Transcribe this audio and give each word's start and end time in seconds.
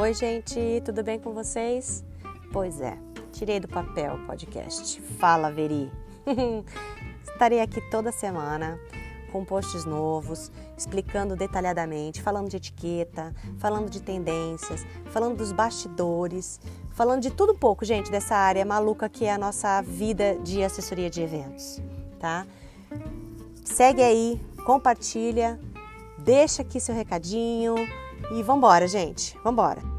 Oi, 0.00 0.14
gente, 0.14 0.80
tudo 0.82 1.04
bem 1.04 1.18
com 1.18 1.34
vocês? 1.34 2.02
Pois 2.50 2.80
é, 2.80 2.96
tirei 3.32 3.60
do 3.60 3.68
papel 3.68 4.14
o 4.14 4.26
podcast. 4.26 4.98
Fala, 5.18 5.50
Veri! 5.50 5.92
Estarei 7.22 7.60
aqui 7.60 7.82
toda 7.90 8.10
semana 8.10 8.80
com 9.30 9.44
posts 9.44 9.84
novos, 9.84 10.50
explicando 10.74 11.36
detalhadamente, 11.36 12.22
falando 12.22 12.48
de 12.48 12.56
etiqueta, 12.56 13.34
falando 13.58 13.90
de 13.90 14.00
tendências, 14.00 14.86
falando 15.10 15.36
dos 15.36 15.52
bastidores, 15.52 16.58
falando 16.92 17.20
de 17.20 17.30
tudo 17.30 17.52
um 17.52 17.58
pouco, 17.58 17.84
gente, 17.84 18.10
dessa 18.10 18.34
área 18.34 18.64
maluca 18.64 19.06
que 19.06 19.26
é 19.26 19.32
a 19.34 19.38
nossa 19.38 19.82
vida 19.82 20.34
de 20.42 20.64
assessoria 20.64 21.10
de 21.10 21.20
eventos, 21.20 21.78
tá? 22.18 22.46
Segue 23.62 24.02
aí, 24.02 24.40
compartilha, 24.64 25.60
deixa 26.16 26.62
aqui 26.62 26.80
seu 26.80 26.94
recadinho 26.94 27.74
e 28.32 28.42
vambora, 28.42 28.88
gente, 28.88 29.36
vambora! 29.44 29.89